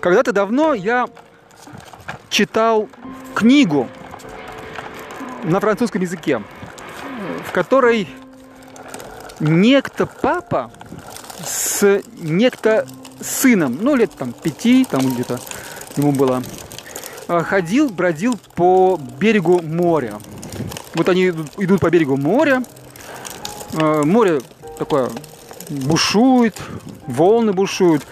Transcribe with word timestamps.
Когда-то 0.00 0.32
давно 0.32 0.72
я 0.72 1.08
читал 2.30 2.88
книгу 3.34 3.86
на 5.44 5.60
французском 5.60 6.00
языке, 6.00 6.42
в 7.46 7.52
которой 7.52 8.08
некто 9.40 10.06
папа 10.06 10.70
с 11.44 12.02
некто 12.18 12.86
сыном, 13.20 13.78
ну 13.80 13.94
лет 13.94 14.12
там 14.12 14.32
пяти, 14.32 14.86
там 14.90 15.00
где-то 15.12 15.38
ему 15.96 16.12
было, 16.12 16.42
а, 17.28 17.42
ходил, 17.42 17.90
бродил 17.90 18.38
по 18.54 18.98
берегу 19.18 19.60
моря. 19.60 20.18
Вот 20.94 21.10
они 21.10 21.28
идут, 21.28 21.48
идут 21.58 21.80
по 21.80 21.90
берегу 21.90 22.16
моря, 22.16 22.62
а, 23.74 24.02
море 24.04 24.40
такое 24.78 25.10
бушует, 25.68 26.56
волны 27.06 27.52
бушуют, 27.52 28.06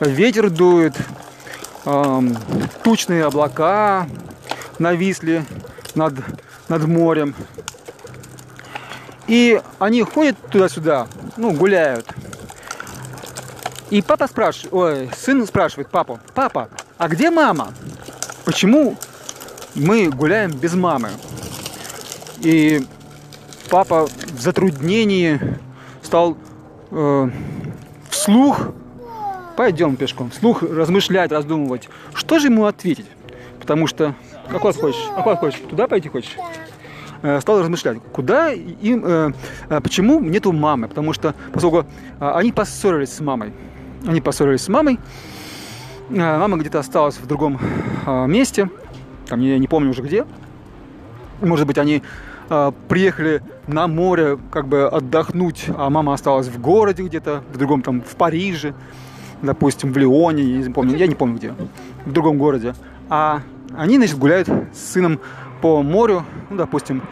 ветер 0.00 0.50
дует, 0.50 0.94
тучные 2.82 3.24
облака 3.24 4.06
нависли 4.78 5.44
над, 5.94 6.14
над 6.68 6.86
морем. 6.86 7.34
И 9.26 9.60
они 9.78 10.02
ходят 10.02 10.36
туда-сюда, 10.50 11.06
ну, 11.36 11.52
гуляют. 11.52 12.06
И 13.90 14.02
папа 14.02 14.26
спрашивает, 14.26 14.72
ой, 14.72 15.10
сын 15.16 15.46
спрашивает 15.46 15.88
папу, 15.88 16.20
папа, 16.34 16.68
а 16.98 17.08
где 17.08 17.30
мама? 17.30 17.72
Почему 18.44 18.96
мы 19.74 20.08
гуляем 20.08 20.52
без 20.52 20.74
мамы? 20.74 21.10
И 22.38 22.84
папа 23.68 24.06
в 24.06 24.40
затруднении 24.40 25.40
стал 26.02 26.36
э, 26.90 27.30
вслух 28.10 28.72
пойдем 29.60 29.96
пешком, 29.96 30.30
вслух 30.30 30.62
размышлять, 30.62 31.30
раздумывать, 31.32 31.90
что 32.14 32.38
же 32.38 32.46
ему 32.46 32.64
ответить. 32.64 33.04
Потому 33.60 33.86
что, 33.86 34.14
а 34.48 34.58
куда 34.58 34.72
хочешь? 34.72 35.06
А 35.14 35.20
куда 35.20 35.36
хочешь? 35.36 35.60
Туда 35.68 35.86
пойти 35.86 36.08
хочешь? 36.08 36.34
Э, 37.20 37.38
стал 37.42 37.60
размышлять, 37.60 37.98
куда 38.10 38.52
им, 38.52 39.04
э, 39.04 39.32
э, 39.68 39.80
почему 39.82 40.18
нету 40.20 40.52
мамы, 40.52 40.88
потому 40.88 41.12
что, 41.12 41.34
поскольку 41.52 41.84
они 42.20 42.52
поссорились 42.52 43.12
с 43.12 43.20
мамой, 43.20 43.52
они 44.06 44.22
поссорились 44.22 44.62
с 44.62 44.68
мамой, 44.68 44.98
мама 46.08 46.56
где-то 46.56 46.78
осталась 46.78 47.18
в 47.18 47.26
другом 47.26 47.60
месте, 48.06 48.70
там 49.28 49.42
я 49.42 49.58
не 49.58 49.66
помню 49.66 49.90
уже 49.90 50.00
где, 50.00 50.24
может 51.42 51.66
быть, 51.66 51.76
они 51.76 52.02
приехали 52.88 53.42
на 53.66 53.88
море 53.88 54.38
как 54.50 54.68
бы 54.68 54.88
отдохнуть, 54.88 55.66
а 55.76 55.90
мама 55.90 56.14
осталась 56.14 56.48
в 56.48 56.58
городе 56.58 57.02
где-то, 57.02 57.44
в 57.52 57.58
другом 57.58 57.82
там, 57.82 58.00
в 58.00 58.16
Париже, 58.16 58.72
допустим, 59.42 59.92
в 59.92 59.96
Лионе, 59.96 60.42
я 60.42 60.58
не 60.58 60.72
помню, 60.72 60.96
я 60.96 61.06
не 61.06 61.14
помню 61.14 61.36
где, 61.36 61.54
в 62.04 62.12
другом 62.12 62.38
городе. 62.38 62.74
А 63.08 63.42
они, 63.76 63.96
значит, 63.96 64.18
гуляют 64.18 64.48
с 64.48 64.92
сыном 64.92 65.20
по 65.60 65.82
морю, 65.82 66.24
ну, 66.48 66.56
допустим, 66.56 67.02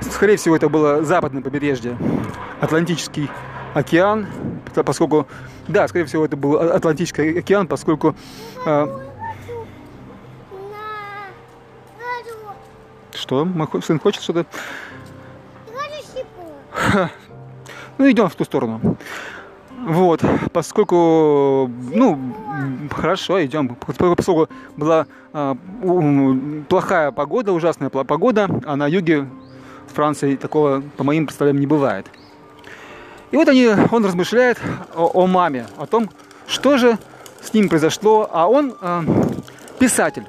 скорее 0.00 0.36
всего, 0.36 0.56
это 0.56 0.68
было 0.68 1.02
западное 1.02 1.42
побережье, 1.42 1.96
Атлантический 2.60 3.30
океан, 3.74 4.26
поскольку, 4.74 5.26
да, 5.68 5.88
скорее 5.88 6.04
всего, 6.06 6.24
это 6.24 6.36
был 6.36 6.56
Атлантический 6.56 7.38
океан, 7.38 7.66
поскольку 7.66 8.14
э, 8.64 8.86
Что? 13.16 13.44
Мой 13.44 13.66
сын 13.82 13.98
хочет 13.98 14.22
что-то? 14.22 14.46
Ну, 17.98 18.10
идем 18.10 18.28
в 18.28 18.34
ту 18.34 18.44
сторону. 18.44 18.98
Вот, 19.86 20.20
поскольку, 20.52 21.70
ну, 21.94 22.18
хорошо, 22.90 23.44
идем. 23.44 23.76
Поскольку 23.76 24.48
была 24.76 25.06
а, 25.32 25.56
плохая 26.68 27.12
погода, 27.12 27.52
ужасная 27.52 27.88
погода, 27.88 28.48
а 28.64 28.74
на 28.74 28.88
юге 28.88 29.28
Франции 29.94 30.34
такого, 30.34 30.82
по 30.96 31.04
моим 31.04 31.26
представлениям, 31.26 31.60
не 31.60 31.68
бывает. 31.68 32.10
И 33.30 33.36
вот 33.36 33.48
они, 33.48 33.68
он 33.92 34.04
размышляет 34.04 34.58
о, 34.92 35.06
о 35.06 35.28
маме, 35.28 35.66
о 35.76 35.86
том, 35.86 36.10
что 36.48 36.78
же 36.78 36.98
с 37.40 37.54
ним 37.54 37.68
произошло. 37.68 38.28
А 38.32 38.48
он 38.48 38.74
а, 38.80 39.04
писатель. 39.78 40.24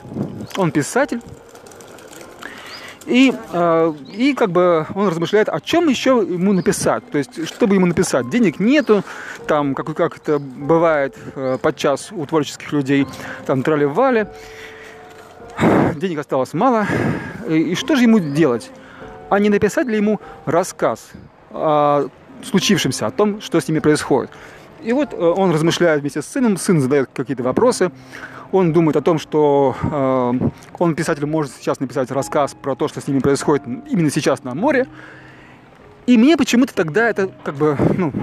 Он 0.56 0.70
писатель, 0.70 1.20
и, 3.07 3.34
э, 3.53 3.94
и 4.13 4.34
как 4.34 4.51
бы 4.51 4.85
он 4.94 5.07
размышляет, 5.07 5.47
о 5.47 5.62
чем 5.62 5.88
еще 5.88 6.25
ему 6.29 6.51
написать. 6.51 7.09
То 7.09 7.18
есть, 7.18 7.47
чтобы 7.47 7.75
ему 7.75 7.85
написать. 7.85 8.29
Денег 8.29 8.59
нету, 8.59 9.03
там, 9.47 9.75
как, 9.75 9.95
как 9.95 10.18
это 10.18 10.40
бывает 10.40 11.16
э, 11.35 11.57
подчас 11.62 12.12
у 12.12 12.25
творческих 12.25 12.73
людей, 12.73 13.07
там 13.45 13.63
трали-вали. 13.63 14.28
Денег 15.95 16.19
осталось 16.19 16.53
мало. 16.53 16.85
И, 17.47 17.72
и 17.72 17.75
что 17.75 17.95
же 17.95 18.03
ему 18.03 18.19
делать? 18.19 18.72
А 19.29 19.39
не 19.39 19.50
написать 19.50 19.88
ли 19.88 19.95
ему 19.95 20.19
рассказ 20.45 21.09
о 21.51 22.09
случившемся, 22.44 23.07
о 23.07 23.12
том, 23.12 23.39
что 23.39 23.62
с 23.62 23.69
ними 23.69 23.79
происходит? 23.79 24.31
И 24.84 24.91
вот 24.91 25.13
э, 25.13 25.18
он 25.18 25.51
размышляет 25.51 26.01
вместе 26.01 26.22
с 26.22 26.25
сыном, 26.25 26.57
сын 26.57 26.81
задает 26.81 27.09
какие-то 27.13 27.44
вопросы, 27.44 27.89
он 28.52 28.74
думает 28.74 28.96
о 28.96 29.02
том, 29.02 29.19
что 29.19 29.75
э, 29.81 30.50
он, 30.80 30.96
писатель, 30.96 31.25
может 31.25 31.52
сейчас 31.53 31.80
написать 31.80 32.12
рассказ 32.12 32.56
про 32.59 32.75
то, 32.75 32.88
что 32.88 33.02
с 33.02 33.08
ними 33.08 33.19
происходит 33.19 33.66
именно 33.90 34.09
сейчас 34.09 34.44
на 34.44 34.56
море. 34.56 34.88
И 36.06 36.18
мне 36.18 36.38
почему-то 36.38 36.74
тогда 36.74 37.09
это, 37.09 37.30
как 37.44 37.56
бы, 37.56 37.78
ну, 37.97 38.13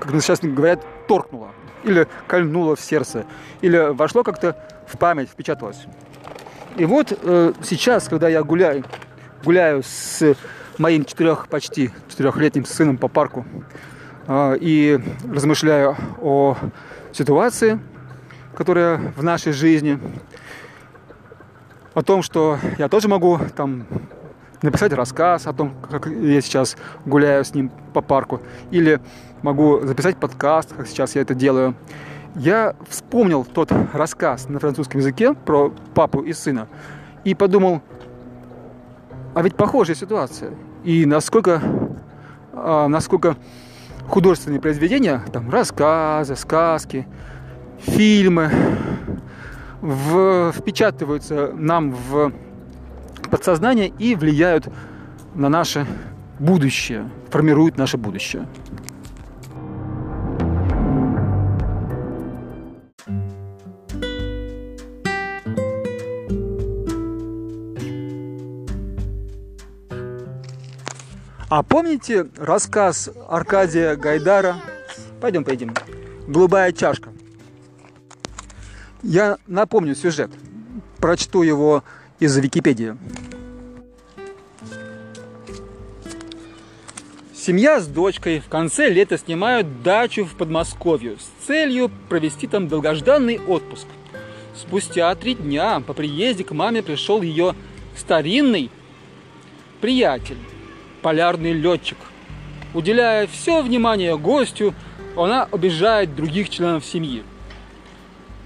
как 0.00 0.10
сейчас 0.22 0.40
говорят, 0.40 0.84
торкнуло. 1.06 1.50
Или 1.84 2.08
кольнуло 2.26 2.74
в 2.76 2.80
сердце. 2.80 3.26
Или 3.60 3.92
вошло 3.92 4.22
как-то 4.22 4.56
в 4.86 4.98
память, 4.98 5.28
впечаталось. 5.28 5.84
И 6.76 6.84
вот 6.84 7.12
э, 7.22 7.52
сейчас, 7.62 8.08
когда 8.08 8.28
я 8.28 8.42
гуляю, 8.42 8.84
гуляю 9.44 9.82
с 9.82 10.36
моим 10.78 11.04
четырех, 11.04 11.48
почти 11.48 11.90
четырехлетним 12.08 12.64
сыном 12.64 12.96
по 12.98 13.08
парку 13.08 13.46
э, 14.26 14.56
и 14.60 14.98
размышляю 15.30 15.96
о 16.20 16.56
ситуации, 17.12 17.78
которая 18.56 19.12
в 19.16 19.22
нашей 19.22 19.52
жизни, 19.52 20.00
о 21.94 22.02
том, 22.02 22.22
что 22.22 22.58
я 22.78 22.88
тоже 22.88 23.08
могу 23.08 23.38
там 23.54 23.86
написать 24.62 24.92
рассказ 24.92 25.46
о 25.46 25.52
том, 25.52 25.74
как 25.90 26.06
я 26.06 26.40
сейчас 26.40 26.76
гуляю 27.04 27.44
с 27.44 27.54
ним 27.54 27.70
по 27.92 28.00
парку, 28.00 28.40
или 28.70 29.00
могу 29.42 29.80
записать 29.80 30.16
подкаст, 30.16 30.74
как 30.74 30.86
сейчас 30.88 31.14
я 31.14 31.22
это 31.22 31.34
делаю. 31.34 31.74
Я 32.34 32.74
вспомнил 32.88 33.44
тот 33.44 33.72
рассказ 33.92 34.48
на 34.48 34.58
французском 34.58 35.00
языке 35.00 35.32
про 35.34 35.72
папу 35.94 36.20
и 36.20 36.32
сына 36.32 36.68
и 37.24 37.34
подумал, 37.34 37.80
а 39.34 39.42
ведь 39.42 39.56
похожая 39.56 39.96
ситуация. 39.96 40.52
И 40.84 41.06
насколько, 41.06 41.62
а, 42.52 42.88
насколько 42.88 43.36
художественные 44.08 44.60
произведения, 44.60 45.22
там 45.32 45.50
рассказы, 45.50 46.36
сказки, 46.36 47.06
фильмы 47.78 48.50
в, 49.80 50.52
впечатываются 50.52 51.52
нам 51.54 51.92
в 51.92 52.32
подсознание 53.30 53.88
и 53.88 54.14
влияют 54.14 54.68
на 55.34 55.48
наше 55.48 55.86
будущее, 56.38 57.10
формируют 57.30 57.78
наше 57.78 57.96
будущее. 57.96 58.46
А 71.48 71.62
помните 71.62 72.26
рассказ 72.36 73.08
Аркадия 73.28 73.94
Гайдара? 73.96 74.56
Пойдем, 75.20 75.44
пойдем. 75.44 75.74
Голубая 76.26 76.72
чашка. 76.72 77.10
Я 79.02 79.38
напомню 79.46 79.94
сюжет. 79.94 80.30
Прочту 80.98 81.42
его 81.42 81.84
из 82.18 82.36
Википедии. 82.36 82.96
Семья 87.34 87.80
с 87.80 87.86
дочкой 87.86 88.40
в 88.40 88.48
конце 88.48 88.88
лета 88.88 89.18
снимают 89.18 89.82
дачу 89.82 90.24
в 90.24 90.34
Подмосковье 90.34 91.16
с 91.16 91.46
целью 91.46 91.90
провести 92.08 92.46
там 92.48 92.66
долгожданный 92.66 93.38
отпуск. 93.38 93.86
Спустя 94.56 95.14
три 95.14 95.34
дня 95.34 95.80
по 95.80 95.92
приезде 95.92 96.42
к 96.42 96.50
маме 96.50 96.82
пришел 96.82 97.22
ее 97.22 97.54
старинный 97.96 98.70
приятель, 99.80 100.38
полярный 101.02 101.52
летчик. 101.52 101.98
Уделяя 102.74 103.28
все 103.28 103.62
внимание 103.62 104.18
гостю, 104.18 104.74
она 105.16 105.44
обижает 105.44 106.16
других 106.16 106.50
членов 106.50 106.84
семьи 106.84 107.22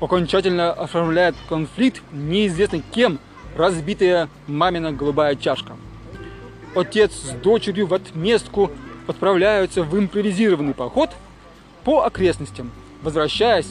окончательно 0.01 0.73
оформляет 0.73 1.35
конфликт 1.49 2.03
неизвестно 2.13 2.81
кем 2.81 3.19
разбитая 3.57 4.29
мамина 4.47 4.93
голубая 4.93 5.37
чашка. 5.37 5.75
Отец 6.75 7.13
с 7.13 7.31
дочерью 7.31 7.87
в 7.87 7.95
отместку 7.95 8.71
отправляются 9.07 9.83
в 9.83 9.99
импровизированный 9.99 10.75
поход 10.75 11.11
по 11.85 12.05
окрестностям. 12.05 12.71
Возвращаясь, 13.03 13.69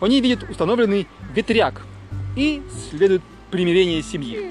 они 0.00 0.20
видят 0.20 0.48
установленный 0.48 1.06
ветряк 1.34 1.82
и 2.36 2.62
следует 2.90 3.22
примирение 3.50 4.02
семьи. 4.02 4.50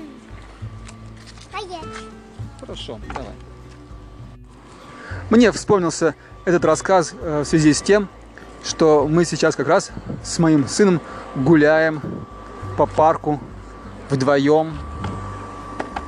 Хорошо, 2.59 2.99
давай. 3.13 3.33
Мне 5.29 5.51
вспомнился 5.51 6.15
этот 6.45 6.65
рассказ 6.65 7.13
э, 7.19 7.41
в 7.41 7.45
связи 7.45 7.73
с 7.73 7.81
тем, 7.81 8.09
что 8.67 9.07
мы 9.09 9.25
сейчас 9.25 9.55
как 9.55 9.67
раз 9.67 9.91
с 10.23 10.37
моим 10.39 10.67
сыном 10.67 10.99
гуляем 11.35 12.01
по 12.75 12.85
парку 12.85 13.39
вдвоем. 14.09 14.77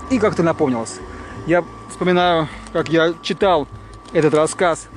И 0.10 0.20
как-то 0.20 0.44
напомнилось. 0.44 1.00
Я 1.48 1.64
вспоминаю, 1.90 2.48
как 2.74 2.90
я 2.90 3.14
читал 3.22 3.68
этот 4.12 4.34
рассказ 4.34 4.88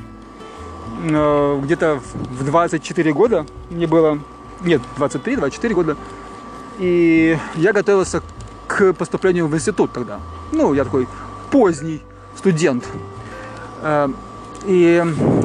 э, 1.05 1.61
где-то 1.63 2.01
в 2.39 2.45
24 2.45 3.13
года. 3.13 3.47
Мне 3.71 3.87
было, 3.87 4.19
нет, 4.61 4.83
23-24 4.97 5.75
года. 5.75 5.97
И 6.79 7.39
я 7.55 7.73
готовился 7.73 8.23
к 8.67 8.93
поступлению 8.95 9.47
в 9.47 9.55
институт 9.55 9.93
тогда. 9.93 10.21
Ну, 10.51 10.73
я 10.73 10.85
такой 10.85 11.07
поздний 11.51 12.03
студент. 12.37 12.85
Э, 13.83 14.09
И 14.67 15.05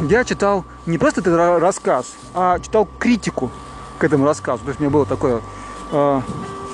я 0.10 0.24
читал 0.24 0.64
не 0.88 0.98
просто 0.98 1.22
этот 1.22 1.34
ра- 1.34 1.60
рассказ, 1.60 2.16
а 2.34 2.60
читал 2.60 2.88
критику 2.98 3.52
к 4.00 4.04
этому 4.04 4.26
рассказу. 4.26 4.64
То 4.64 4.70
есть 4.70 4.80
у 4.80 4.84
меня 4.84 4.92
была 4.92 5.06
такое, 5.06 5.42
э, 5.92 6.22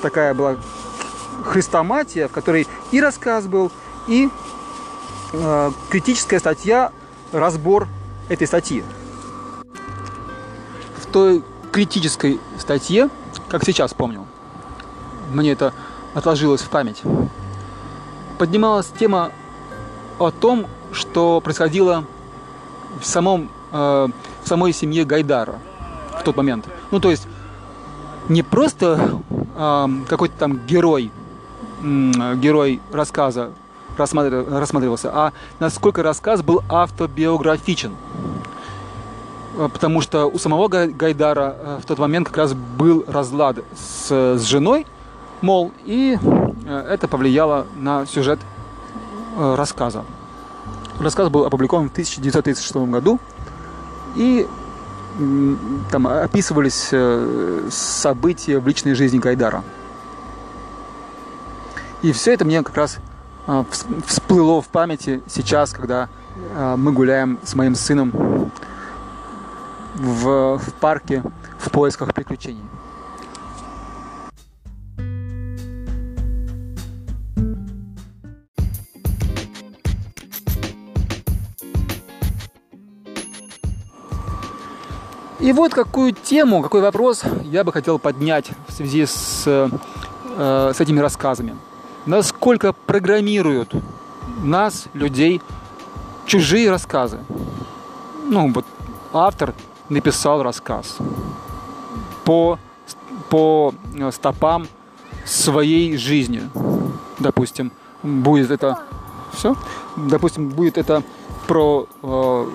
такая 0.02 0.34
была 0.34 0.56
хрестоматия, 1.44 2.28
в 2.28 2.32
которой 2.32 2.68
и 2.92 3.02
рассказ 3.02 3.48
был, 3.48 3.72
и 4.08 4.30
э, 5.34 5.72
критическая 5.90 6.40
статья, 6.40 6.92
разбор 7.32 7.88
этой 8.30 8.48
статьи. 8.48 8.84
В 11.02 11.06
той 11.12 11.44
критической 11.72 12.40
статье, 12.60 13.10
как 13.50 13.64
сейчас 13.66 13.94
помню, 13.94 14.26
мне 15.32 15.52
это 15.52 15.74
отложилось 16.14 16.62
в 16.62 16.70
память, 16.70 17.02
поднималась 18.38 18.88
тема 19.00 19.32
о 20.20 20.30
том, 20.30 20.68
что 20.92 21.42
происходило 21.42 22.06
в, 23.02 23.06
самом, 23.06 23.50
э, 23.74 24.08
самой 24.46 24.72
семье 24.74 25.04
Гайдара 25.04 25.56
в 26.20 26.24
тот 26.24 26.38
момент. 26.38 26.66
Ну, 26.92 27.00
то 27.00 27.10
есть 27.12 27.28
не 28.30 28.44
просто 28.44 29.20
э, 29.58 29.88
какой-то 30.08 30.36
там 30.38 30.60
герой, 30.66 31.12
м, 31.82 32.40
герой 32.40 32.80
рассказа 32.92 33.50
рассматр- 33.98 34.48
рассматривался, 34.60 35.12
а 35.14 35.34
насколько 35.60 36.02
рассказ 36.04 36.42
был 36.42 36.62
автобиографичен. 36.70 37.92
Э, 39.58 39.70
Потому 39.72 40.02
что 40.02 40.26
у 40.28 40.38
самого 40.40 40.68
Гай- 40.68 40.90
Гайдара 40.90 41.56
э, 41.60 41.80
в 41.82 41.86
тот 41.86 42.00
момент 42.00 42.28
как 42.28 42.38
раз 42.38 42.54
был 42.54 43.04
разлад 43.08 43.58
с, 43.76 44.10
с 44.38 44.42
женой, 44.44 44.86
мол, 45.42 45.72
и 45.86 46.18
э, 46.66 46.88
это 46.90 47.08
повлияло 47.08 47.66
на 47.76 48.06
сюжет 48.06 48.40
э, 49.38 49.56
рассказа. 49.56 50.04
Рассказ 51.00 51.30
был 51.30 51.46
опубликован 51.46 51.90
в 51.90 51.92
1936 51.92 52.76
году, 52.90 53.20
и 54.16 54.48
там 55.92 56.08
описывались 56.08 56.90
э, 56.92 57.68
события 57.70 58.60
в 58.60 58.68
личной 58.68 58.96
жизни 58.96 59.20
Гайдара. 59.20 59.64
И 62.02 62.12
все 62.12 62.34
это 62.34 62.46
мне 62.46 62.64
как 62.64 62.76
раз 62.76 62.98
а, 63.46 63.64
вс- 63.70 64.04
всплыло 64.08 64.62
в 64.62 64.68
памяти 64.68 65.22
сейчас, 65.28 65.72
когда 65.72 66.10
а, 66.56 66.76
мы 66.76 66.92
гуляем 66.92 67.40
с 67.44 67.54
моим 67.54 67.76
сыном 67.76 68.52
в, 69.96 70.58
в 70.58 70.74
парке 70.80 71.24
в 71.60 71.70
поисках 71.70 72.14
приключений. 72.14 72.64
И 85.44 85.52
вот 85.52 85.74
какую 85.74 86.14
тему, 86.14 86.62
какой 86.62 86.80
вопрос 86.80 87.24
я 87.44 87.66
бы 87.66 87.74
хотел 87.74 88.00
поднять 88.00 88.52
в 88.66 88.72
связи 88.72 89.06
с, 89.06 89.44
э, 89.46 90.72
с 90.74 90.80
этими 90.80 91.02
рассказами. 91.02 91.58
Насколько 92.06 92.72
программируют 92.72 93.74
нас, 94.42 94.86
людей, 94.94 95.42
чужие 96.26 96.70
рассказы? 96.70 97.20
Ну, 98.26 98.54
вот 98.54 98.66
автор 99.12 99.54
написал 99.90 100.44
рассказ 100.44 100.96
по, 102.24 102.58
по 103.30 103.74
э, 103.96 104.12
стопам 104.14 104.66
своей 105.26 105.98
жизни. 105.98 106.50
Допустим, 107.20 107.74
будет 108.02 108.50
это 108.50 108.80
все. 109.34 109.58
Допустим, 109.98 110.48
будет 110.48 110.78
это 110.78 111.04
про 111.48 111.86
э, 112.02 112.46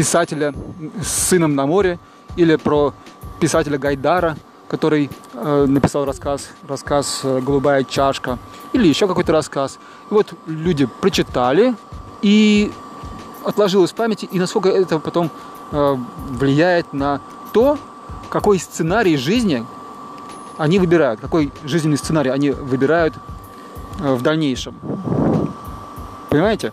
писателя 0.00 0.54
с 1.02 1.28
сыном 1.28 1.54
на 1.54 1.66
море 1.66 1.98
или 2.34 2.56
про 2.56 2.94
писателя 3.38 3.76
Гайдара, 3.76 4.34
который 4.66 5.10
э, 5.34 5.66
написал 5.68 6.06
рассказ, 6.06 6.48
рассказ 6.66 7.20
э, 7.22 7.40
«Голубая 7.42 7.84
чашка» 7.84 8.38
или 8.72 8.88
еще 8.88 9.06
какой-то 9.06 9.32
рассказ. 9.32 9.78
И 10.10 10.14
вот 10.14 10.32
люди 10.46 10.88
прочитали 11.02 11.74
и 12.22 12.72
отложилось 13.44 13.90
в 13.90 13.94
памяти, 13.94 14.26
и 14.32 14.38
насколько 14.38 14.70
это 14.70 14.98
потом 15.00 15.30
э, 15.70 15.96
влияет 16.30 16.94
на 16.94 17.20
то, 17.52 17.76
какой 18.30 18.58
сценарий 18.58 19.18
жизни 19.18 19.66
они 20.56 20.78
выбирают, 20.78 21.20
какой 21.20 21.52
жизненный 21.62 21.98
сценарий 21.98 22.30
они 22.30 22.52
выбирают 22.52 23.12
э, 23.98 24.14
в 24.14 24.22
дальнейшем. 24.22 24.74
Понимаете? 26.30 26.72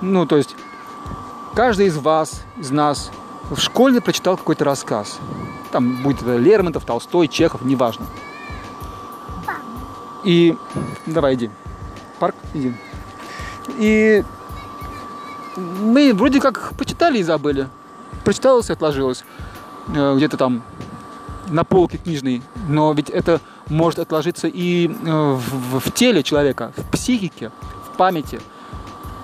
Ну, 0.00 0.24
то 0.24 0.38
есть 0.38 0.56
каждый 1.54 1.86
из 1.86 1.96
вас, 1.96 2.42
из 2.58 2.70
нас 2.70 3.10
в 3.50 3.58
школе 3.58 4.00
прочитал 4.00 4.36
какой-то 4.36 4.64
рассказ. 4.64 5.18
Там 5.70 6.02
будет 6.02 6.22
Лермонтов, 6.22 6.84
Толстой, 6.84 7.28
Чехов, 7.28 7.62
неважно. 7.62 8.06
И 10.24 10.56
давай 11.06 11.34
иди. 11.34 11.50
Парк, 12.18 12.36
иди. 12.54 12.74
И 13.78 14.24
мы 15.56 16.12
вроде 16.14 16.40
как 16.40 16.74
почитали 16.76 17.18
и 17.18 17.22
забыли. 17.22 17.68
Прочиталось 18.24 18.70
и 18.70 18.72
отложилось. 18.72 19.24
Э, 19.94 20.14
Где-то 20.16 20.36
там 20.36 20.62
на 21.48 21.64
полке 21.64 21.98
книжной. 21.98 22.42
Но 22.68 22.92
ведь 22.92 23.10
это 23.10 23.40
может 23.68 23.98
отложиться 23.98 24.46
и 24.46 24.88
э, 24.88 24.92
в, 25.32 25.80
в 25.80 25.92
теле 25.92 26.22
человека, 26.22 26.72
в 26.76 26.90
психике, 26.90 27.50
в 27.86 27.96
памяти. 27.96 28.40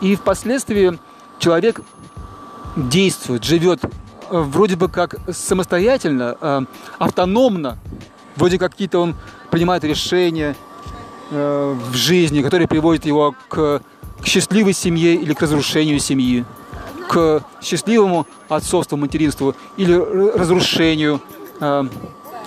И 0.00 0.16
впоследствии 0.16 0.98
человек 1.38 1.80
действует, 2.78 3.44
живет 3.44 3.84
э, 3.84 3.88
вроде 4.30 4.76
бы 4.76 4.88
как 4.88 5.16
самостоятельно, 5.32 6.36
э, 6.40 6.60
автономно, 6.98 7.78
вроде 8.36 8.58
как 8.58 8.72
какие-то 8.72 9.00
он 9.00 9.16
принимает 9.50 9.84
решения 9.84 10.54
э, 11.30 11.76
в 11.90 11.94
жизни, 11.94 12.42
которые 12.42 12.68
приводят 12.68 13.04
его 13.04 13.34
к, 13.48 13.82
к 14.20 14.26
счастливой 14.26 14.72
семье 14.72 15.14
или 15.14 15.34
к 15.34 15.42
разрушению 15.42 15.98
семьи, 15.98 16.44
к 17.08 17.42
счастливому 17.62 18.26
отцовству, 18.48 18.96
материнству 18.96 19.54
или 19.76 19.94
разрушению 19.94 21.22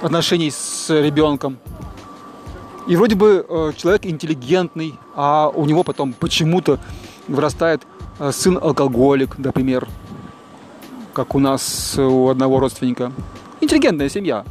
отношений 0.02 0.52
с 0.52 0.90
ребенком. 0.90 1.58
И 2.88 2.96
вроде 2.96 3.16
бы 3.16 3.74
человек 3.76 4.06
интеллигентный, 4.06 4.96
а 5.16 5.50
у 5.50 5.66
него 5.66 5.84
потом 5.84 6.14
почему-то 6.14 6.80
вырастает 7.28 7.82
сын 8.32 8.58
алкоголик, 8.62 9.38
например, 9.40 9.88
как 11.14 11.36
у 11.36 11.40
нас 11.40 11.96
э, 11.98 12.02
у 12.02 12.30
одного 12.30 12.60
родственника. 12.60 13.12
Интеллигентная 13.60 14.10
семья. 14.10 14.46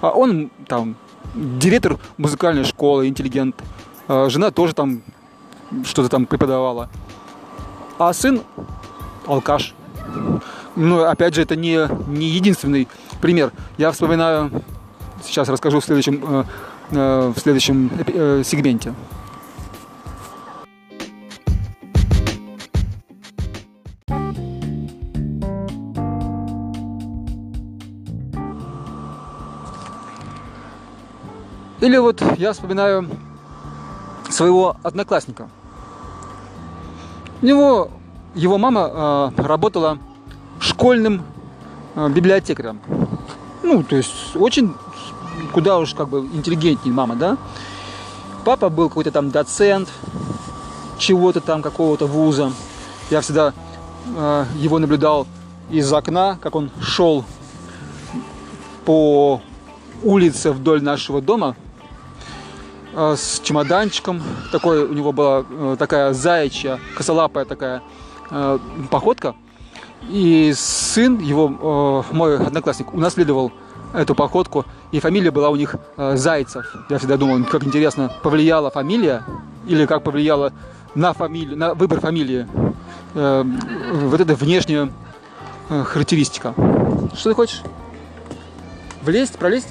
А 0.00 0.10
он 0.10 0.50
там 0.66 0.96
директор 1.34 1.98
музыкальной 2.16 2.64
школы, 2.64 3.06
интеллигент. 3.06 3.56
А 4.08 4.28
Жена 4.28 4.50
тоже 4.50 4.74
там 4.74 5.02
что-то 5.84 6.08
там 6.08 6.26
преподавала. 6.26 6.88
А 7.98 8.12
сын 8.12 8.40
алкаш. 9.26 9.74
Ну, 10.76 11.02
опять 11.02 11.34
же, 11.34 11.42
это 11.42 11.56
не, 11.56 11.88
не 12.08 12.26
единственный 12.26 12.88
пример. 13.20 13.52
Я 13.76 13.92
вспоминаю, 13.92 14.50
сейчас 15.22 15.48
расскажу 15.48 15.80
в 15.80 15.84
следующем, 15.84 16.22
э, 16.22 16.44
э, 16.92 17.32
в 17.36 17.38
следующем 17.38 17.90
сегменте. 18.44 18.94
Или 31.80 31.96
вот 31.96 32.22
я 32.36 32.52
вспоминаю 32.52 33.08
своего 34.28 34.76
одноклассника. 34.82 35.48
У 37.40 37.46
него 37.46 37.90
его 38.34 38.58
мама 38.58 39.32
э, 39.38 39.42
работала 39.42 39.98
школьным 40.60 41.22
э, 41.94 42.08
библиотекарем. 42.10 42.80
Ну, 43.62 43.82
то 43.82 43.96
есть 43.96 44.36
очень 44.36 44.74
куда 45.52 45.78
уж 45.78 45.94
как 45.94 46.10
бы 46.10 46.20
интеллигентнее 46.20 46.94
мама, 46.94 47.16
да? 47.16 47.38
Папа 48.44 48.68
был 48.68 48.88
какой-то 48.88 49.10
там 49.10 49.30
доцент 49.30 49.88
чего-то 50.98 51.40
там, 51.40 51.62
какого-то 51.62 52.06
вуза. 52.06 52.52
Я 53.10 53.22
всегда 53.22 53.54
э, 54.16 54.44
его 54.56 54.78
наблюдал 54.78 55.26
из 55.70 55.90
окна, 55.90 56.38
как 56.42 56.54
он 56.56 56.70
шел 56.82 57.24
по 58.84 59.40
улице 60.02 60.52
вдоль 60.52 60.82
нашего 60.82 61.22
дома 61.22 61.56
с 62.94 63.40
чемоданчиком. 63.40 64.22
Такой 64.52 64.84
у 64.84 64.92
него 64.92 65.12
была 65.12 65.44
э, 65.48 65.76
такая 65.78 66.12
заячья, 66.12 66.78
косолапая 66.96 67.44
такая 67.44 67.82
э, 68.30 68.58
походка. 68.90 69.34
И 70.08 70.52
сын 70.56 71.18
его, 71.18 72.04
э, 72.10 72.14
мой 72.14 72.38
одноклассник, 72.38 72.92
унаследовал 72.94 73.52
эту 73.92 74.14
походку, 74.14 74.64
и 74.92 75.00
фамилия 75.00 75.30
была 75.30 75.50
у 75.50 75.56
них 75.56 75.76
э, 75.96 76.16
Зайцев. 76.16 76.74
Я 76.88 76.98
всегда 76.98 77.16
думал, 77.16 77.44
как 77.44 77.64
интересно, 77.64 78.12
повлияла 78.22 78.70
фамилия 78.70 79.24
или 79.66 79.86
как 79.86 80.02
повлияла 80.02 80.52
на 80.94 81.12
фамилию, 81.12 81.56
на 81.56 81.74
выбор 81.74 82.00
фамилии 82.00 82.46
э, 83.14 83.44
вот 83.92 84.20
эта 84.20 84.34
внешняя 84.34 84.90
э, 85.68 85.82
характеристика. 85.84 86.54
Что 87.14 87.30
ты 87.30 87.34
хочешь? 87.34 87.62
Влезть, 89.02 89.36
пролезть? 89.38 89.68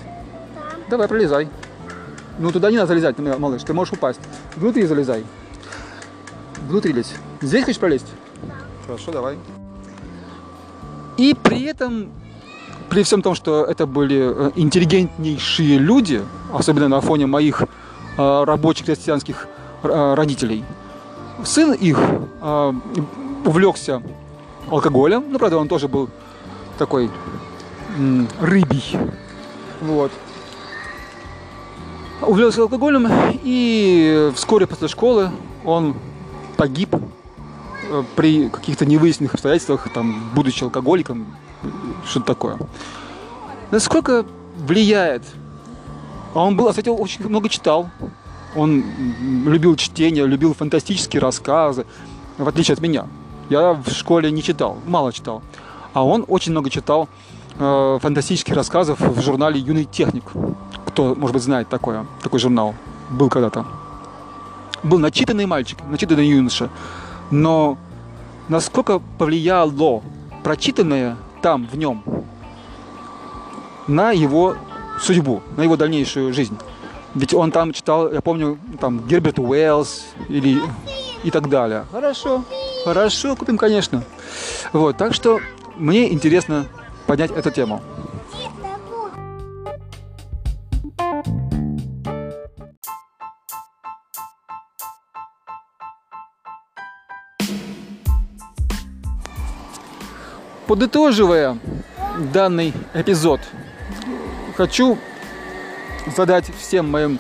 Да. 0.56 0.92
Давай, 0.92 1.08
пролезай. 1.08 1.50
Ну 2.40 2.52
туда 2.52 2.72
не 2.72 2.78
надо 2.78 2.88
залезать, 2.88 3.20
малыш, 3.20 3.64
ты 3.64 3.74
можешь 3.74 3.94
упасть. 3.94 4.22
Внутри 4.56 4.86
залезай. 4.86 5.26
Внутри 6.68 6.94
лезь. 6.94 7.14
Здесь 7.42 7.66
хочешь 7.66 7.80
пролезть? 7.80 8.08
Хорошо, 8.86 9.12
давай. 9.12 9.38
И 11.18 11.36
при 11.44 11.64
этом, 11.64 12.10
при 12.90 13.04
всем 13.04 13.22
том, 13.22 13.36
что 13.36 13.66
это 13.66 13.86
были 13.86 14.48
э, 14.48 14.52
интеллигентнейшие 14.56 15.78
люди, 15.78 16.22
особенно 16.54 16.88
на 16.88 17.02
фоне 17.02 17.26
моих 17.26 17.64
э, 17.64 18.44
рабочих 18.46 18.86
крестьянских 18.86 19.48
э, 19.84 20.14
родителей, 20.14 20.64
сын 21.44 21.74
их 21.74 22.00
увлекся 23.46 24.02
алкоголем. 24.70 25.26
Ну, 25.30 25.40
правда, 25.40 25.58
он 25.58 25.68
тоже 25.68 25.88
был 25.88 26.10
такой 26.78 27.10
рыбий. 28.40 28.98
Вот. 29.82 30.12
Увлекся 32.22 32.62
алкоголем, 32.62 33.08
и 33.44 34.32
вскоре 34.36 34.68
после 34.68 34.88
школы 34.88 35.32
он 35.64 35.96
погиб 36.58 36.94
э, 36.94 38.04
при 38.16 38.50
каких-то 38.50 38.86
невыясненных 38.86 39.34
обстоятельствах, 39.36 39.88
там, 39.94 40.30
будучи 40.36 40.64
алкоголиком, 40.64 41.28
что-то 42.06 42.26
такое. 42.26 42.58
Насколько 43.72 44.26
влияет? 44.58 45.24
А 46.34 46.44
он 46.44 46.58
был, 46.58 46.68
кстати, 46.70 46.90
очень 46.90 47.28
много 47.28 47.48
читал. 47.48 47.90
Он 48.56 48.84
любил 49.46 49.76
чтение, 49.76 50.26
любил 50.26 50.54
фантастические 50.54 51.22
рассказы, 51.22 51.86
в 52.38 52.48
отличие 52.48 52.74
от 52.74 52.82
меня. 52.82 53.08
Я 53.50 53.74
в 53.74 53.90
школе 53.92 54.30
не 54.30 54.44
читал, 54.44 54.78
мало 54.86 55.14
читал. 55.14 55.42
А 55.94 56.06
он 56.06 56.26
очень 56.28 56.52
много 56.52 56.70
читал 56.70 57.08
э, 57.58 58.00
фантастических 58.02 58.54
рассказов 58.54 59.00
в 59.00 59.22
журнале 59.22 59.60
«Юный 59.60 59.86
техник». 59.86 60.26
Кто, 61.00 61.16
может 61.16 61.34
быть, 61.34 61.44
знает 61.44 61.70
такое, 61.70 62.06
такой 62.22 62.42
журнал. 62.42 62.76
Был 63.10 63.30
когда-то. 63.30 63.66
Был 64.84 65.00
начитанный 65.00 65.46
мальчик, 65.46 65.78
начитанный 65.90 66.28
юноша. 66.28 66.70
Но 67.32 67.78
насколько 68.50 69.00
повлияло 69.18 70.04
прочитанное 70.44 71.16
там, 71.42 71.70
в 71.72 71.78
нем, 71.78 72.04
на 73.88 74.12
его 74.12 74.58
судьбу, 75.00 75.42
на 75.56 75.62
его 75.62 75.78
дальнейшую 75.78 76.34
жизнь. 76.34 76.58
Ведь 77.16 77.34
он 77.34 77.52
там 77.52 77.72
читал, 77.72 78.12
я 78.12 78.20
помню, 78.20 78.60
там 78.82 79.08
Герберт 79.08 79.40
Уэллс 79.40 80.04
или 80.28 80.62
и 81.24 81.32
так 81.32 81.48
далее. 81.48 81.86
Хорошо, 81.94 82.44
хорошо, 82.84 83.38
купим, 83.38 83.58
конечно. 83.58 84.04
Вот, 84.74 84.98
так 84.98 85.14
что 85.14 85.40
мне 85.78 86.12
интересно 86.12 86.66
поднять 87.08 87.32
эту 87.32 87.52
тему. 87.52 87.82
Подытоживая 100.70 101.58
данный 102.32 102.76
эпизод, 102.94 103.42
хочу 104.56 105.00
задать 106.16 106.46
всем 106.60 106.92
моим 106.92 107.18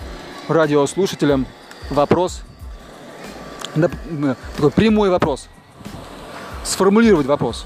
радиослушателям 0.48 1.48
вопрос, 1.90 2.44
да, 3.74 3.90
э, 4.12 4.36
такой 4.56 4.70
прямой 4.70 5.10
вопрос, 5.10 5.50
сформулировать 6.64 7.26
вопрос. 7.26 7.66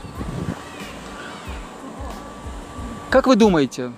Как 3.09 3.27
вы 3.27 3.35
думаете, 3.35 3.91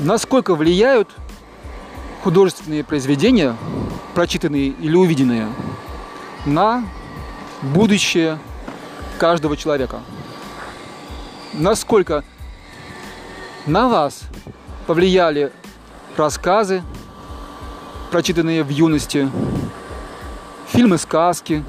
насколько 0.00 0.56
влияют 0.56 1.08
художественные 2.22 2.84
произведения, 2.84 3.56
прочитанные 4.14 4.68
или 4.68 4.94
увиденные, 4.94 5.48
на 6.44 6.84
будущее 7.62 8.38
каждого 9.20 9.54
человека? 9.54 10.00
Насколько 11.52 12.24
на 13.66 13.86
вас 13.86 14.22
повлияли 14.86 15.52
рассказы, 16.16 16.82
прочитанные 18.10 18.64
в 18.64 18.70
юности, 18.70 19.30
фильмы, 20.68 20.96
сказки, 20.96 21.62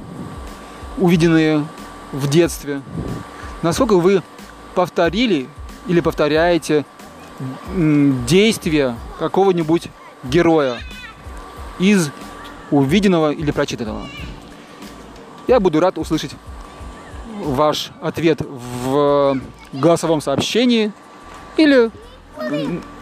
увиденные 0.98 1.68
в 2.14 2.30
детстве. 2.30 2.82
Насколько 3.64 3.98
вы 3.98 4.24
повторили 4.74 5.50
или 5.88 6.00
повторяете 6.00 6.86
действия 7.76 8.96
какого-нибудь 9.20 9.90
героя 10.24 10.78
из 11.80 12.12
увиденного 12.70 13.34
или 13.34 13.52
прочитанного. 13.52 14.08
Я 15.48 15.60
буду 15.60 15.82
рад 15.82 15.98
услышать 15.98 16.32
ваш 17.42 17.92
ответ 18.02 18.42
в 18.42 19.40
голосовом 19.74 20.22
сообщении 20.22 20.92
или 21.58 21.92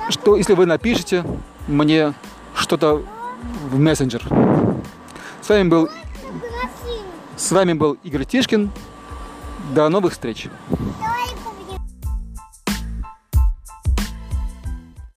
что, 0.10 0.36
если 0.36 0.54
вы 0.54 0.66
напишете 0.66 1.24
мне 1.68 2.14
что-то 2.56 3.04
в 3.70 3.80
мессенджер. 3.80 4.24
С 5.42 5.50
вами 5.50 5.68
был, 5.70 5.90
с 7.38 7.52
вами 7.52 7.74
был 7.74 7.98
Игорь 8.04 8.26
Тишкин. 8.26 8.72
До 9.74 9.88
новых 9.90 10.14
встреч. 10.14 10.48